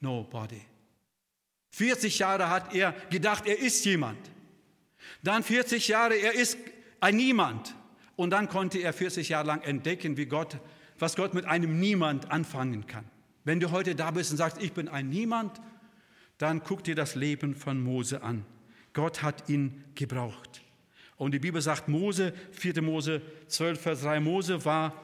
[0.00, 0.60] nobody.
[1.70, 4.18] 40 Jahre hat er gedacht, er ist jemand.
[5.22, 6.56] Dann 40 Jahre, er ist
[7.00, 7.74] ein Niemand.
[8.16, 10.58] Und dann konnte er 40 Jahre lang entdecken, wie Gott,
[10.98, 13.04] was Gott mit einem Niemand anfangen kann.
[13.44, 15.60] Wenn du heute da bist und sagst, ich bin ein Niemand,
[16.38, 18.44] dann guck dir das Leben von Mose an.
[18.92, 20.62] Gott hat ihn gebraucht.
[21.16, 22.82] Und die Bibel sagt, Mose, 4.
[22.82, 24.94] Mose 12, Vers 3, Mose war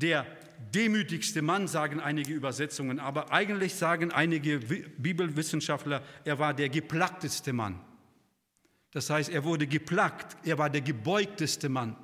[0.00, 0.26] der
[0.74, 7.80] demütigste Mann, sagen einige Übersetzungen, aber eigentlich sagen einige Bibelwissenschaftler, er war der geplagteste Mann.
[8.92, 11.96] Das heißt, er wurde geplagt, er war der gebeugteste Mann.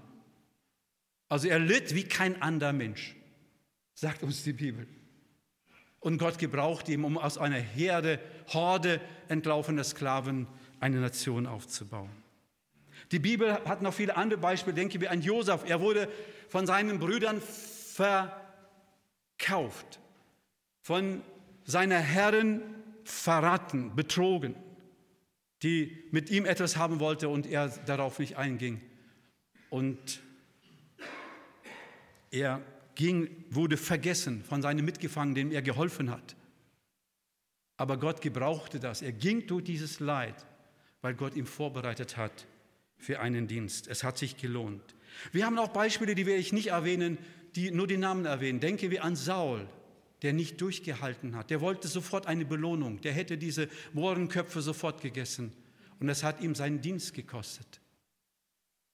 [1.29, 3.17] Also er litt wie kein anderer Mensch,
[3.95, 4.87] sagt uns die Bibel.
[6.01, 10.47] Und Gott gebraucht ihn, um aus einer Herde, Horde entlaufener Sklaven
[10.81, 12.11] eine Nation aufzubauen.
[13.13, 14.75] Die Bibel hat noch viele andere Beispiele.
[14.75, 15.63] Denken wir an Josef.
[15.67, 16.09] Er wurde
[16.49, 17.41] von seinen Brüdern
[19.39, 20.01] verkauft,
[20.81, 21.23] von
[21.65, 22.63] seiner Herren
[23.05, 24.55] verraten, betrogen,
[25.63, 28.81] die mit ihm etwas haben wollte und er darauf nicht einging.
[29.71, 30.21] Und
[32.31, 32.63] er
[32.95, 36.37] ging, wurde vergessen von seinem Mitgefangenen, dem er geholfen hat.
[37.77, 39.03] Aber Gott gebrauchte das.
[39.03, 40.47] Er ging durch dieses Leid,
[41.01, 42.47] weil Gott ihm vorbereitet hat
[42.97, 43.89] für einen Dienst.
[43.89, 44.95] Es hat sich gelohnt.
[45.33, 47.19] Wir haben auch Beispiele, die werde ich nicht erwähnen,
[47.57, 48.61] die nur die Namen erwähnen.
[48.61, 49.69] Denke wie an Saul,
[50.23, 51.51] der nicht durchgehalten hat.
[51.51, 53.01] Der wollte sofort eine Belohnung.
[53.01, 55.53] Der hätte diese Mohrenköpfe sofort gegessen.
[55.99, 57.81] Und es hat ihm seinen Dienst gekostet.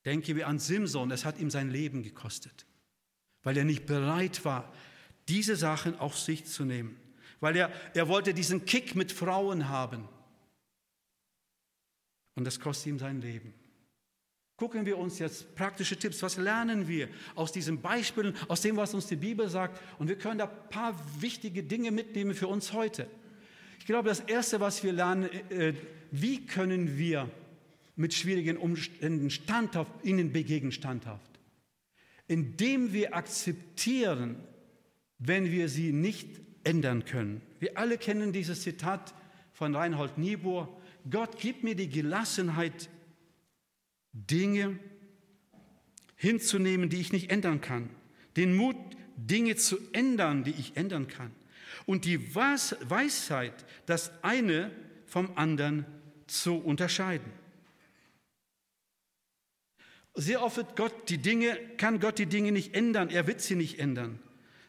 [0.04, 2.66] Denke wie an Simson, es hat ihm sein Leben gekostet.
[3.42, 4.72] Weil er nicht bereit war,
[5.28, 6.96] diese Sachen auf sich zu nehmen.
[7.40, 10.08] Weil er, er wollte diesen Kick mit Frauen haben.
[12.34, 13.52] Und das kostet ihm sein Leben.
[14.58, 18.92] Gucken wir uns jetzt praktische Tipps, was lernen wir aus diesen Beispielen, aus dem, was
[18.92, 19.80] uns die Bibel sagt.
[20.00, 23.08] Und wir können da ein paar wichtige Dinge mitnehmen für uns heute.
[23.78, 25.74] Ich glaube, das Erste, was wir lernen, äh,
[26.10, 27.30] wie können wir
[27.94, 31.38] mit schwierigen Umständen standhaft, ihnen begegnen standhaft.
[32.28, 34.36] indem wir akzeptieren,
[35.18, 37.40] wenn wir sie nicht ändern können.
[37.58, 39.14] Wir alle kennen dieses Zitat
[39.52, 40.68] von Reinhold Niebuhr.
[41.10, 42.90] Gott gibt mir die Gelassenheit,
[44.12, 44.78] Dinge
[46.16, 47.90] hinzunehmen, die ich nicht ändern kann.
[48.36, 48.76] Den Mut,
[49.16, 51.32] Dinge zu ändern, die ich ändern kann.
[51.86, 54.70] Und die Weisheit, das eine
[55.06, 55.86] vom anderen
[56.26, 57.32] zu unterscheiden.
[60.14, 63.54] Sehr oft wird Gott die Dinge, kann Gott die Dinge nicht ändern, er wird sie
[63.54, 64.18] nicht ändern.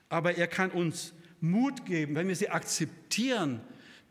[0.08, 3.60] Aber er kann uns Mut geben, wenn wir sie akzeptieren,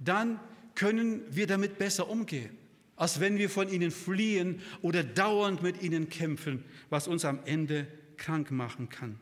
[0.01, 0.41] dann
[0.75, 2.58] können wir damit besser umgehen,
[2.99, 7.87] als wenn wir von ihnen fliehen oder dauernd mit ihnen kämpfen, was uns am Ende
[8.17, 9.19] krank machen kann.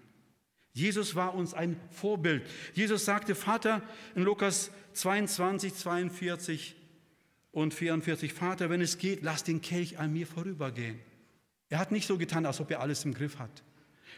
[0.73, 2.43] Jesus war uns ein Vorbild.
[2.75, 3.83] Jesus sagte, Vater,
[4.15, 6.75] in Lukas 22, 42
[7.53, 10.99] und 44, Vater, wenn es geht, lass den Kelch an mir vorübergehen.
[11.69, 13.63] Er hat nicht so getan, als ob er alles im Griff hat.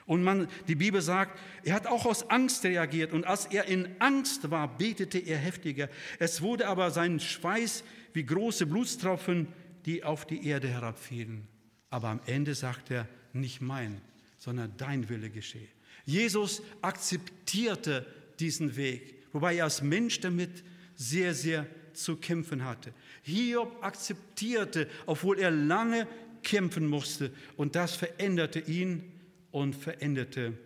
[0.08, 3.86] Und man, die Bibel sagt, er hat auch aus Angst reagiert und als er in
[3.98, 5.90] Angst war, betete er heftiger.
[6.18, 9.48] Es wurde aber sein Schweiß wie große Blutstropfen,
[9.84, 11.46] die auf die Erde herabfielen.
[11.90, 14.00] Aber am Ende sagt er, nicht mein,
[14.38, 15.68] sondern dein Wille geschehe.
[16.06, 18.06] Jesus akzeptierte
[18.40, 22.94] diesen Weg, wobei er als Mensch damit sehr, sehr zu kämpfen hatte.
[23.20, 26.08] Hiob akzeptierte, obwohl er lange
[26.42, 29.12] kämpfen musste, und das veränderte ihn
[29.50, 30.56] und veränderte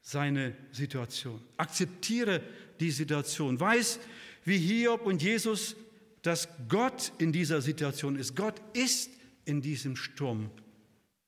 [0.00, 1.40] seine Situation.
[1.56, 2.42] Akzeptiere
[2.80, 3.58] die Situation.
[3.58, 4.00] Weiß,
[4.44, 5.76] wie Hiob und Jesus,
[6.22, 8.36] dass Gott in dieser Situation ist.
[8.36, 9.10] Gott ist
[9.44, 10.50] in diesem Sturm,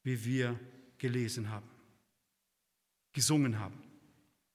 [0.03, 0.59] wie wir
[0.99, 1.73] gelesen haben
[3.13, 3.79] gesungen haben.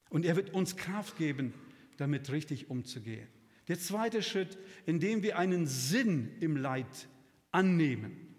[0.09, 1.53] Und er wird uns Kraft geben,
[1.97, 3.27] damit richtig umzugehen.
[3.67, 7.07] Der zweite Schritt, indem wir einen Sinn im Leid
[7.51, 8.35] annehmen.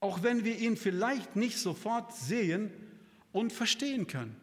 [0.00, 2.70] Auch wenn wir ihn vielleicht nicht sofort sehen
[3.32, 4.36] und verstehen können.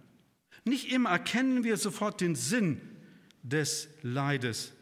[0.63, 2.81] Nicht immer erkennen wir sofort den Sinn
[3.43, 4.73] des Leides.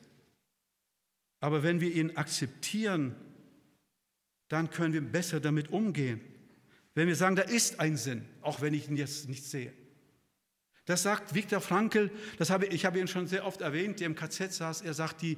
[1.39, 3.16] Aber wenn wir ihn akzeptieren,
[4.48, 6.22] dann können wir besser damit umgehen.
[6.96, 9.74] Wenn wir sagen, da ist ein Sinn, auch wenn ich ihn jetzt nicht sehe.
[10.86, 14.16] Das sagt Viktor Frankl, das habe, ich habe ihn schon sehr oft erwähnt, der im
[14.16, 14.82] KZ saß.
[14.82, 15.38] Er sagt, die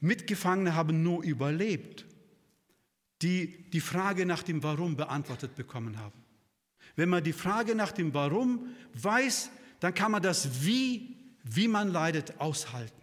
[0.00, 2.04] Mitgefangenen haben nur überlebt,
[3.22, 6.21] die die Frage nach dem Warum beantwortet bekommen haben.
[6.96, 9.50] Wenn man die Frage nach dem Warum weiß,
[9.80, 13.02] dann kann man das Wie, wie man leidet, aushalten.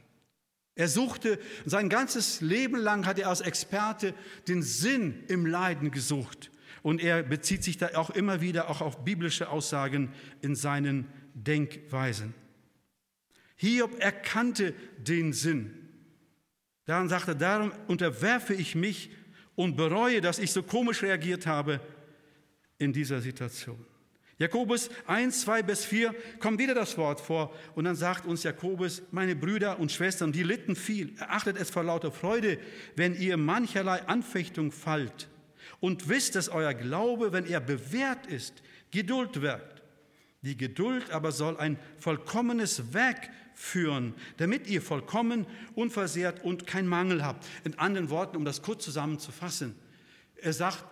[0.76, 4.14] Er suchte, sein ganzes Leben lang hat er als Experte
[4.48, 6.52] den Sinn im Leiden gesucht.
[6.82, 12.34] Und er bezieht sich da auch immer wieder auch auf biblische Aussagen in seinen Denkweisen.
[13.58, 15.76] Hiob erkannte den Sinn.
[16.86, 19.12] Daran sagte er, darum unterwerfe ich mich
[19.56, 21.82] und bereue, dass ich so komisch reagiert habe
[22.80, 23.86] in dieser Situation.
[24.40, 29.02] Jakobus 1, 2 bis 4 kommt wieder das Wort vor und dann sagt uns Jakobus,
[29.12, 32.58] meine Brüder und Schwestern, die litten viel, erachtet es vor lauter Freude,
[32.96, 35.28] wenn ihr mancherlei Anfechtung fallt
[35.82, 39.84] und wisst, dass euer Glaube, wenn er bewährt ist, Geduld wirkt.
[40.42, 47.26] Die Geduld aber soll ein vollkommenes Werk führen, damit ihr vollkommen, unversehrt und kein Mangel
[47.26, 47.46] habt.
[47.66, 49.76] In anderen Worten, um das kurz zusammenzufassen,
[50.38, 50.86] er sagt,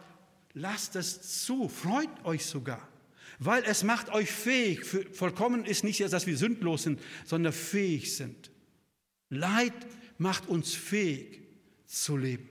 [0.58, 2.88] lasst es zu, freut euch sogar,
[3.39, 4.86] weil es macht euch fähig.
[5.13, 8.52] Vollkommen ist nicht dass wir sündlos sind, sondern fähig sind.
[9.30, 9.74] Leid
[10.17, 11.41] macht uns fähig
[11.86, 12.50] zu leben,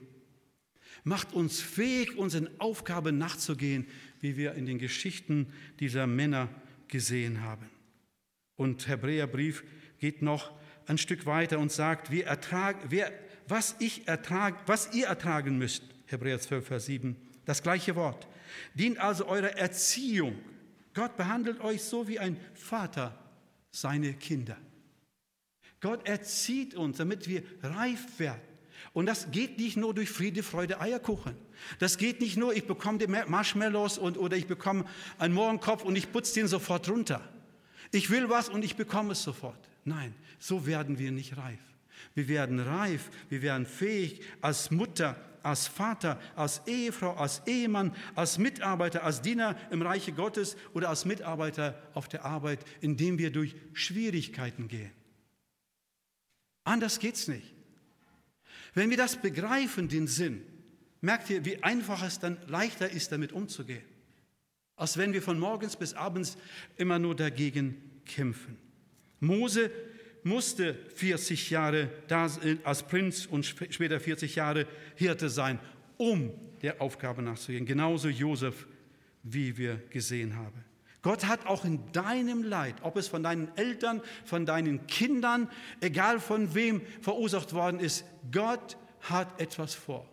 [1.03, 3.87] macht uns fähig, unseren Aufgaben nachzugehen,
[4.21, 6.49] wie wir in den Geschichten dieser Männer
[6.87, 7.69] gesehen haben.
[8.55, 9.63] Und Hebräerbrief
[9.99, 10.51] geht noch
[10.87, 13.11] ein Stück weiter und sagt, wir ertragen, wer,
[13.47, 17.15] was, ich ertrag, was ihr ertragen müsst, Hebräer 12, Vers 7,
[17.47, 18.27] das gleiche Wort,
[18.75, 20.37] dient also eurer Erziehung.
[20.93, 23.17] Gott behandelt euch so wie ein Vater
[23.71, 24.57] seine Kinder.
[25.79, 28.41] Gott erzieht uns, damit wir reif werden.
[28.93, 31.35] Und das geht nicht nur durch Friede, Freude, Eierkuchen.
[31.79, 34.85] Das geht nicht nur, ich bekomme die Marshmallows und, oder ich bekomme
[35.17, 37.21] einen Mohrenkopf und ich putze den sofort runter.
[37.91, 39.69] Ich will was und ich bekomme es sofort.
[39.85, 41.59] Nein, so werden wir nicht reif.
[42.13, 45.15] Wir werden reif, wir werden fähig als Mutter,
[45.47, 51.05] als Vater, als Ehefrau, als Ehemann, als Mitarbeiter, als Diener im Reiche Gottes oder als
[51.05, 54.91] Mitarbeiter auf der Arbeit, indem wir durch Schwierigkeiten gehen.
[56.65, 57.55] Anders geht es nicht.
[58.73, 60.41] Wenn wir das begreifen, den Sinn,
[60.99, 63.85] merkt ihr, wie einfach es dann leichter ist, damit umzugehen,
[64.75, 66.37] als wenn wir von morgens bis abends
[66.75, 68.57] immer nur dagegen kämpfen.
[69.21, 69.71] Mose
[70.27, 72.29] musste 40 Jahre da,
[72.63, 75.59] als Prinz und später 40 Jahre Hirte sein,
[75.97, 77.65] um der Aufgabe nachzugehen.
[77.65, 78.67] Genauso Josef,
[79.23, 80.63] wie wir gesehen haben.
[81.01, 86.19] Gott hat auch in deinem Leid, ob es von deinen Eltern, von deinen Kindern, egal
[86.19, 90.09] von wem verursacht worden ist, Gott hat etwas vor.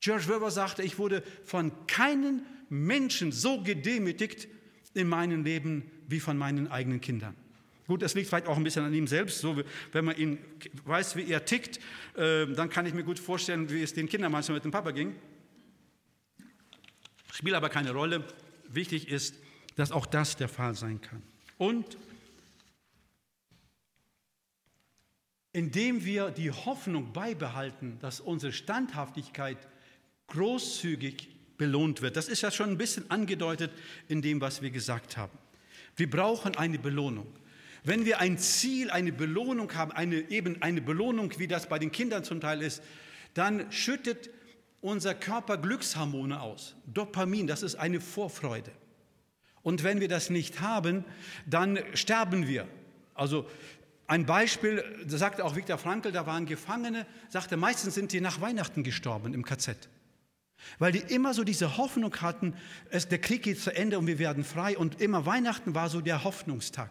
[0.00, 4.48] George Weber sagte, ich wurde von keinem Menschen so gedemütigt
[4.94, 7.36] in meinem Leben wie von meinen eigenen Kindern.
[7.90, 9.40] Gut, das liegt vielleicht auch ein bisschen an ihm selbst.
[9.40, 10.38] So, wenn man ihn
[10.84, 11.80] weiß, wie er tickt,
[12.14, 14.92] äh, dann kann ich mir gut vorstellen, wie es den Kindern manchmal mit dem Papa
[14.92, 15.16] ging.
[17.32, 18.22] Spielt aber keine Rolle.
[18.68, 19.34] Wichtig ist,
[19.74, 21.20] dass auch das der Fall sein kann.
[21.58, 21.98] Und
[25.52, 29.58] indem wir die Hoffnung beibehalten, dass unsere Standhaftigkeit
[30.28, 32.16] großzügig belohnt wird.
[32.16, 33.72] Das ist ja schon ein bisschen angedeutet
[34.06, 35.36] in dem, was wir gesagt haben.
[35.96, 37.26] Wir brauchen eine Belohnung.
[37.82, 41.92] Wenn wir ein Ziel, eine Belohnung haben, eine, eben eine Belohnung, wie das bei den
[41.92, 42.82] Kindern zum Teil ist,
[43.34, 44.30] dann schüttet
[44.80, 46.74] unser Körper Glückshormone aus.
[46.86, 48.72] Dopamin, das ist eine Vorfreude.
[49.62, 51.04] Und wenn wir das nicht haben,
[51.46, 52.66] dann sterben wir.
[53.14, 53.46] Also
[54.06, 58.82] ein Beispiel, sagte auch Viktor Frankl, da waren Gefangene, sagte, meistens sind die nach Weihnachten
[58.82, 59.88] gestorben im KZ.
[60.78, 62.54] Weil die immer so diese Hoffnung hatten,
[62.90, 64.76] es, der Krieg geht zu Ende und wir werden frei.
[64.76, 66.90] Und immer Weihnachten war so der Hoffnungstag.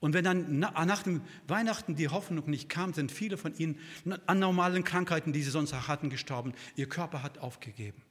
[0.00, 3.80] Und wenn dann nach dem Weihnachten die Hoffnung nicht kam, sind viele von ihnen
[4.26, 6.54] an normalen Krankheiten, die sie sonst hatten, gestorben.
[6.76, 8.02] Ihr Körper hat aufgegeben.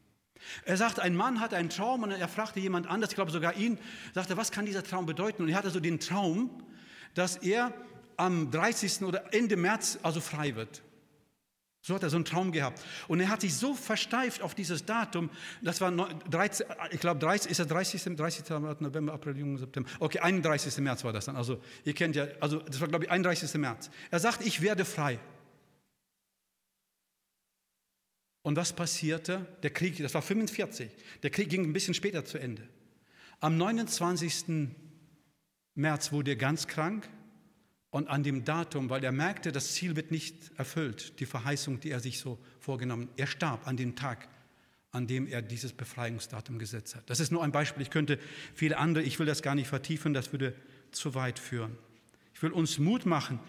[0.65, 3.55] Er sagt, ein Mann hat einen Traum und er fragte jemand anders, ich glaube sogar
[3.55, 3.79] ihn,
[4.13, 5.43] sagte, was kann dieser Traum bedeuten?
[5.43, 6.49] Und er hatte so den Traum,
[7.13, 7.73] dass er
[8.17, 9.03] am 30.
[9.03, 10.81] oder Ende März also frei wird.
[11.81, 12.83] So hat er so einen Traum gehabt.
[13.07, 15.29] Und er hat sich so versteift auf dieses Datum,
[15.61, 18.15] das war 13, ich glaube, 30, ist er 30.
[18.15, 18.49] 30.
[18.79, 19.89] November, April, Juni, September.
[19.99, 20.77] Okay, 31.
[20.79, 21.35] März war das dann.
[21.35, 23.53] Also, ihr kennt ja, also, das war, glaube ich, 31.
[23.55, 23.89] März.
[24.11, 25.19] Er sagt, ich werde frei.
[28.41, 29.45] Und was passierte?
[29.61, 30.89] Der Krieg, das war 45.
[31.21, 32.67] Der Krieg ging ein bisschen später zu Ende.
[33.39, 34.69] Am 29.
[35.75, 37.09] März wurde er ganz krank
[37.97, 41.89] und an dem Datum, weil er merkte, das Ziel wird nicht erfüllt, die Verheißung, die
[41.89, 43.09] er sich so vorgenommen.
[43.17, 44.27] Er starb an dem Tag,
[44.91, 47.09] an dem er dieses Befreiungsdatum gesetzt hat.
[47.09, 47.81] Das ist nur ein Beispiel.
[47.81, 48.19] Ich könnte
[48.53, 50.53] viele andere, ich will das gar nicht vertiefen, das würde
[50.91, 51.75] zu weit führen.
[52.35, 53.39] Ich will uns Mut machen,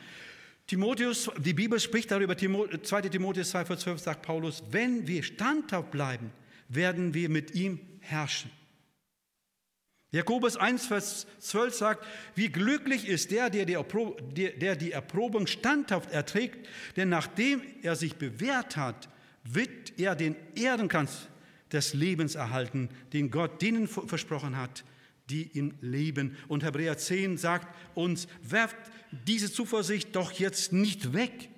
[0.66, 5.90] Timotheus, die Bibel spricht darüber, 2 Timotheus 2, Vers 12 sagt Paulus, wenn wir standhaft
[5.90, 6.30] bleiben,
[6.68, 8.50] werden wir mit ihm herrschen.
[10.10, 16.10] Jakobus 1, Vers 12 sagt, wie glücklich ist der, der die, der die Erprobung standhaft
[16.10, 16.66] erträgt,
[16.96, 19.10] denn nachdem er sich bewährt hat,
[19.44, 21.28] wird er den Ehrenkranz
[21.72, 24.82] des Lebens erhalten, den Gott denen versprochen hat,
[25.28, 26.38] die ihn leben.
[26.48, 28.76] Und Hebräer 10 sagt uns, werft
[29.26, 31.50] diese Zuversicht doch jetzt nicht weg.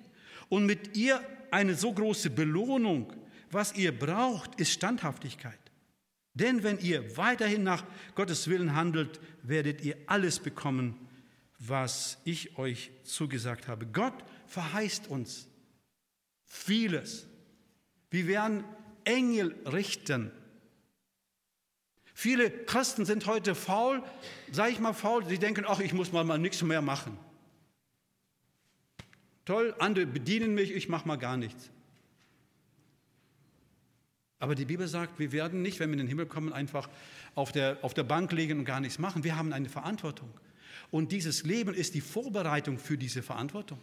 [0.49, 3.13] Und mit ihr eine so große Belohnung.
[3.49, 5.60] Was ihr braucht, ist Standhaftigkeit.
[6.33, 7.83] Denn wenn ihr weiterhin nach
[8.15, 10.95] Gottes Willen handelt, werdet ihr alles bekommen,
[11.59, 13.85] was ich euch zugesagt habe.
[13.85, 14.13] Gott
[14.47, 15.47] verheißt uns
[16.45, 17.27] vieles.
[18.09, 18.63] Wir werden
[19.03, 20.31] Engel richten.
[22.13, 24.03] Viele Christen sind heute faul,
[24.51, 27.17] sage ich mal faul, sie denken, ach, ich muss mal, mal nichts mehr machen.
[29.45, 31.71] Toll, andere bedienen mich, ich mache mal gar nichts.
[34.41, 36.89] Aber die Bibel sagt, wir werden nicht, wenn wir in den Himmel kommen, einfach
[37.35, 39.23] auf der, auf der Bank liegen und gar nichts machen.
[39.23, 40.29] Wir haben eine Verantwortung.
[40.89, 43.79] Und dieses Leben ist die Vorbereitung für diese Verantwortung.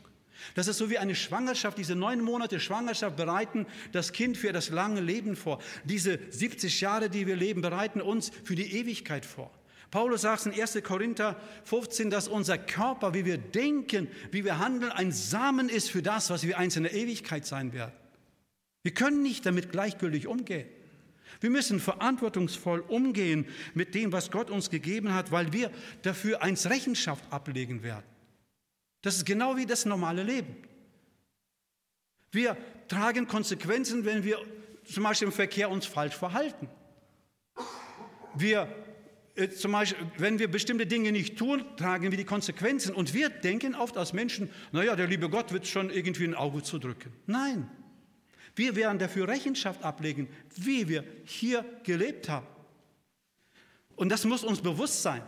[0.56, 1.78] Das ist so wie eine Schwangerschaft.
[1.78, 5.60] Diese neun Monate Schwangerschaft bereiten das Kind für das lange Leben vor.
[5.84, 9.52] Diese 70 Jahre, die wir leben, bereiten uns für die Ewigkeit vor.
[9.92, 10.82] Paulus sagt in 1.
[10.82, 16.02] Korinther 15, dass unser Körper, wie wir denken, wie wir handeln, ein Samen ist für
[16.02, 17.92] das, was wir einst in der Ewigkeit sein werden.
[18.88, 20.66] Wir können nicht damit gleichgültig umgehen.
[21.42, 25.70] Wir müssen verantwortungsvoll umgehen mit dem, was Gott uns gegeben hat, weil wir
[26.00, 28.06] dafür eins Rechenschaft ablegen werden.
[29.02, 30.56] Das ist genau wie das normale Leben.
[32.32, 32.56] Wir
[32.88, 34.38] tragen Konsequenzen, wenn wir
[34.90, 36.66] zum Beispiel im Verkehr uns falsch verhalten.
[38.36, 38.74] Wir
[39.34, 42.94] äh, zum Beispiel, wenn wir bestimmte Dinge nicht tun, tragen wir die Konsequenzen.
[42.94, 46.62] Und wir denken oft als Menschen, naja, der liebe Gott wird schon irgendwie ein Auge
[46.62, 47.12] zudrücken.
[47.26, 47.68] Nein,
[48.58, 52.46] wir werden dafür Rechenschaft ablegen, wie wir hier gelebt haben.
[53.96, 55.22] Und das muss uns bewusst sein,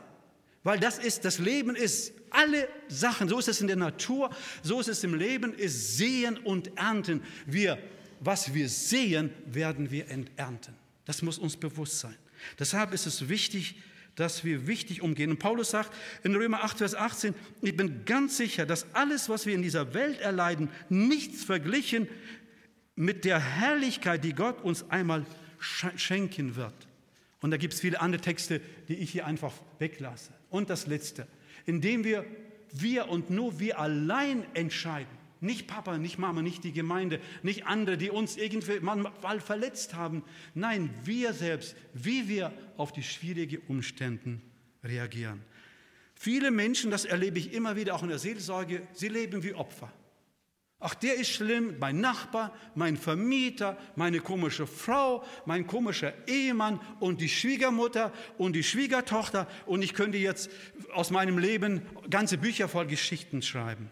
[0.62, 4.30] weil das ist, das Leben ist alle Sachen, so ist es in der Natur,
[4.62, 7.22] so ist es im Leben, ist Sehen und Ernten.
[7.46, 7.78] Wir,
[8.20, 10.74] was wir sehen, werden wir enternten.
[11.04, 12.14] Das muss uns bewusst sein.
[12.58, 13.76] Deshalb ist es wichtig,
[14.14, 15.30] dass wir wichtig umgehen.
[15.30, 19.46] Und Paulus sagt in Römer 8, Vers 18, ich bin ganz sicher, dass alles, was
[19.46, 22.08] wir in dieser Welt erleiden, nichts verglichen
[22.96, 25.24] mit der Herrlichkeit, die Gott uns einmal
[25.58, 26.74] schenken wird.
[27.40, 30.32] Und da gibt es viele andere Texte, die ich hier einfach weglasse.
[30.50, 31.26] Und das Letzte,
[31.66, 32.24] indem wir,
[32.72, 37.96] wir und nur wir allein entscheiden, nicht Papa, nicht Mama, nicht die Gemeinde, nicht andere,
[37.96, 40.22] die uns irgendwie mal verletzt haben.
[40.54, 44.38] Nein, wir selbst, wie wir auf die schwierigen Umstände
[44.84, 45.40] reagieren.
[46.14, 49.90] Viele Menschen, das erlebe ich immer wieder auch in der Seelsorge, sie leben wie Opfer.
[50.82, 57.20] Ach, der ist schlimm, mein Nachbar, mein Vermieter, meine komische Frau, mein komischer Ehemann und
[57.20, 60.50] die Schwiegermutter und die Schwiegertochter und ich könnte jetzt
[60.94, 63.90] aus meinem Leben ganze Bücher voll Geschichten schreiben.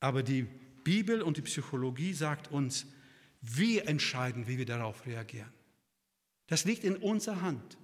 [0.00, 0.46] Aber die
[0.84, 2.86] Bibel und die Psychologie sagt uns,
[3.42, 5.52] wir entscheiden, wie wir darauf reagieren.
[6.46, 7.76] Das liegt in unserer Hand.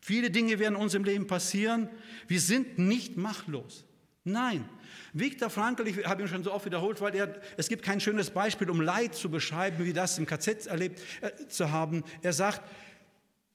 [0.00, 1.88] Viele Dinge werden uns im Leben passieren.
[2.26, 3.84] Wir sind nicht machtlos.
[4.32, 4.68] Nein.
[5.12, 8.30] Viktor Frankl, ich habe ihn schon so oft wiederholt, weil er, es gibt kein schönes
[8.30, 12.04] Beispiel, um Leid zu beschreiben, wie das im KZ erlebt äh, zu haben.
[12.22, 12.62] Er sagt,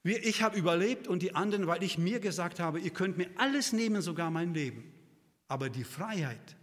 [0.02, 3.72] ich habe überlebt und die anderen, weil ich mir gesagt habe, ihr könnt mir alles
[3.72, 4.92] nehmen, sogar mein Leben.
[5.48, 6.56] Aber die Freiheit,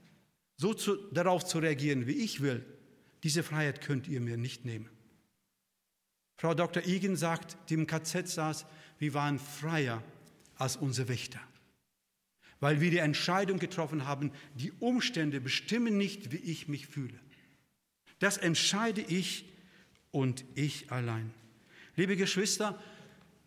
[0.58, 2.64] so zu, darauf zu reagieren, wie ich will,
[3.24, 4.90] diese Freiheit könnt ihr mir nicht nehmen.
[6.38, 6.84] Frau Dr.
[6.86, 8.66] Igen sagt, die im KZ saß,
[9.00, 10.04] wir waren freier
[10.58, 11.40] als unsere Wächter,
[12.62, 17.20] weil wir die Entscheidung getroffen haben, die Umstände bestimmen nicht, wie ich mich fühle.
[18.20, 19.46] Das entscheide ich
[20.12, 21.34] und ich allein.
[21.96, 22.82] Liebe Geschwister,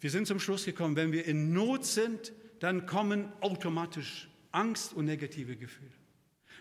[0.00, 5.06] wir sind zum Schluss gekommen, wenn wir in Not sind, dann kommen automatisch Angst und
[5.06, 5.92] negative Gefühle.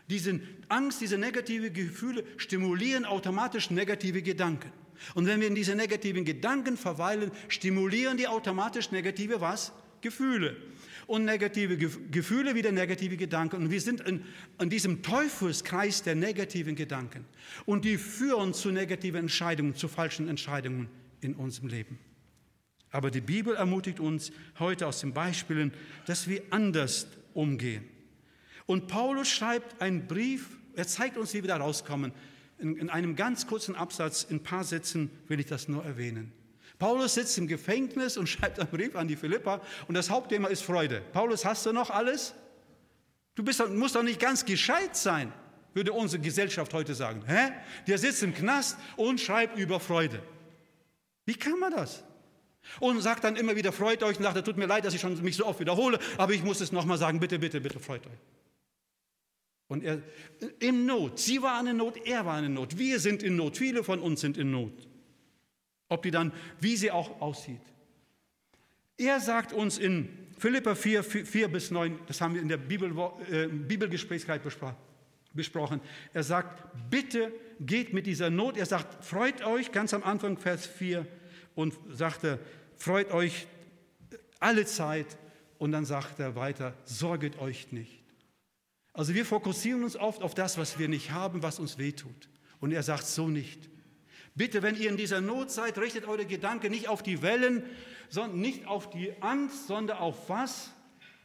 [0.10, 0.40] Diese
[0.70, 4.72] Angst, diese negative Gefühle stimulieren automatisch negative Gedanken.
[5.16, 9.74] Und wenn wir in diese negativen Gedanken verweilen, stimulieren die automatisch negative was?
[10.04, 10.56] Gefühle.
[11.08, 13.64] Und negative Gefühle wieder negative Gedanken.
[13.64, 14.24] Und wir sind in,
[14.62, 17.26] in diesem Teufelskreis der negativen Gedanken.
[17.66, 20.88] Und die führen zu negativen Entscheidungen, zu falschen Entscheidungen
[21.20, 21.98] in unserem Leben.
[22.92, 25.74] Aber die Bibel ermutigt uns heute aus den Beispielen,
[26.06, 27.84] dass wir anders umgehen.
[28.66, 32.14] Und Paulus schreibt einen Brief, er zeigt uns, wie wir da rauskommen.
[32.60, 36.32] In, in einem ganz kurzen Absatz, in ein paar Sätzen will ich das nur erwähnen.
[36.84, 40.64] Paulus sitzt im Gefängnis und schreibt einen Brief an die Philippa und das Hauptthema ist
[40.64, 41.02] Freude.
[41.14, 42.34] Paulus, hast du noch alles?
[43.36, 45.32] Du bist, musst doch nicht ganz gescheit sein,
[45.74, 47.24] würde unsere Gesellschaft heute sagen.
[47.26, 47.54] Hä?
[47.88, 50.22] Der sitzt im Knast und schreibt über Freude.
[51.26, 52.04] Wie kann man das?
[52.82, 55.22] Und sagt dann immer wieder, freut euch und sagt, tut mir leid, dass ich schon
[55.24, 58.20] mich so oft wiederhole, aber ich muss es nochmal sagen, bitte, bitte, bitte, freut euch.
[59.70, 60.02] Und er
[60.60, 61.18] in Not.
[61.18, 62.78] Sie waren in Not, er war in Not.
[62.78, 63.56] Wir sind in Not.
[63.56, 64.74] Viele von uns sind in Not.
[65.94, 67.62] Ob die dann, wie sie auch aussieht.
[68.98, 72.92] Er sagt uns in Philippa 4, 4 bis 9, das haben wir in der Bibel,
[73.32, 74.42] äh, Bibelgesprächskeit
[75.34, 75.82] besprochen.
[76.14, 78.58] Er sagt, bitte geht mit dieser Not.
[78.58, 81.06] Er sagt, freut euch, ganz am Anfang, Vers 4,
[81.56, 82.40] und sagte,
[82.76, 83.48] freut euch
[84.40, 85.18] alle Zeit.
[85.60, 88.04] Und dann sagt er weiter, sorget euch nicht.
[88.94, 92.30] Also wir fokussieren uns oft auf das, was wir nicht haben, was uns wehtut.
[92.60, 93.70] Und er sagt so nicht.
[94.36, 97.64] Bitte, wenn ihr in dieser Not seid, richtet eure Gedanken nicht auf die Wellen,
[98.10, 100.72] sondern nicht auf die Angst, sondern auf was?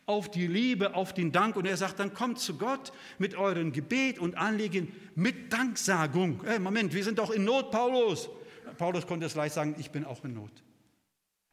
[0.05, 1.57] Auf die Liebe, auf den Dank.
[1.57, 6.43] Und er sagt, dann kommt zu Gott mit euren Gebet und Anliegen mit Danksagung.
[6.45, 8.29] Hey, Moment, wir sind doch in Not, Paulus.
[8.77, 10.53] Paulus konnte es leicht sagen, ich bin auch in Not.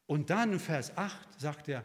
[0.06, 1.84] Und dann in Vers 8 sagt er,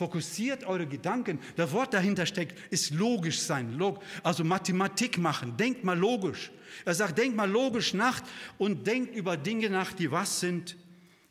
[0.00, 1.38] Fokussiert eure Gedanken.
[1.56, 3.78] Das Wort dahinter steckt, ist logisch sein,
[4.22, 5.58] also Mathematik machen.
[5.58, 6.50] Denkt mal logisch.
[6.86, 8.22] Er sagt, denkt mal logisch nach
[8.56, 10.78] und denkt über Dinge nach, die was sind,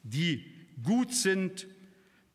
[0.04, 0.46] die
[0.84, 1.66] gut sind,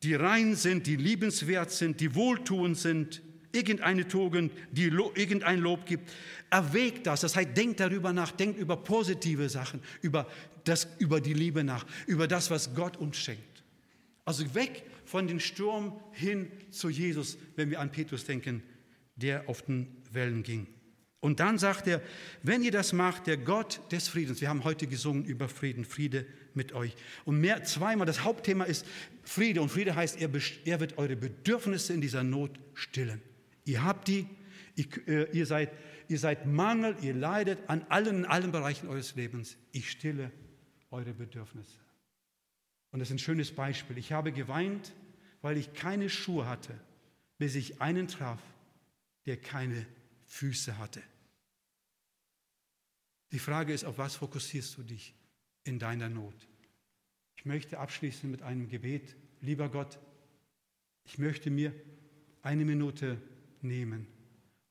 [0.03, 3.23] die rein sind, die liebenswert sind, die wohltuend sind,
[3.53, 6.11] irgendeine Tugend, die irgendein Lob gibt.
[6.51, 10.27] Erwägt das, das heißt, denkt darüber nach, denkt über positive Sachen, über,
[10.65, 13.63] das, über die Liebe nach, über das, was Gott uns schenkt.
[14.25, 14.83] Also weg
[15.15, 18.65] von dem Sturm hin zu Jesus, wenn wir an Petrus denken,
[19.15, 20.67] der auf den Wellen ging.
[21.21, 22.03] Und dann sagt er,
[22.43, 26.27] wenn ihr das macht, der Gott des Friedens, wir haben heute gesungen über Frieden, Friede
[26.53, 26.97] mit euch.
[27.25, 28.85] Und mehr, zweimal, das Hauptthema ist
[29.23, 29.63] Friede.
[29.63, 30.31] Und Friede heißt, er,
[30.65, 33.23] er wird eure Bedürfnisse in dieser Not stillen.
[33.67, 34.27] Ihr habt die,
[34.75, 35.71] ihr, äh, ihr, seid,
[36.09, 39.57] ihr seid Mangel, ihr leidet an allen, in allen Bereichen eures Lebens.
[39.71, 40.33] Ich stille
[40.91, 41.79] eure Bedürfnisse.
[42.91, 43.97] Und das ist ein schönes Beispiel.
[43.97, 44.93] Ich habe geweint,
[45.45, 46.73] weil ich keine Schuhe hatte,
[47.37, 48.41] bis ich einen traf,
[49.27, 49.85] der keine
[50.25, 51.03] Füße hatte.
[53.31, 55.15] Die Frage ist, auf was fokussierst du dich
[55.65, 56.35] in deiner Not?
[57.37, 59.17] Ich möchte abschließen mit einem Gebet.
[59.43, 59.99] Lieber Gott,
[61.05, 61.75] ich möchte mir
[62.41, 63.21] eine Minute
[63.61, 64.07] nehmen,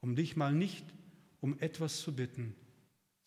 [0.02, 0.92] um dich mal nicht
[1.40, 2.56] um etwas zu bitten,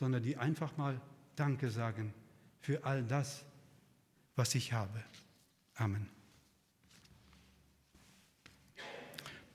[0.00, 1.00] sondern dir einfach mal
[1.36, 2.12] Danke sagen
[2.58, 3.44] für all das,
[4.34, 5.00] was ich habe.
[5.74, 6.15] Amen.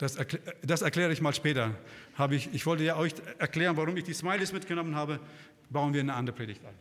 [0.02, 1.76] Das, erkl das erkläre ich mal später.
[2.32, 5.20] Ich, ich wollte ja euch erklären, warum ich die Smileys mitgenommen habe.
[5.70, 6.74] Bauen wir eine andere Predigt an.